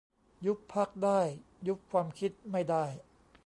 [0.45, 1.19] ยุบพรรคได้
[1.67, 2.85] ยุบความคิดไม่ได้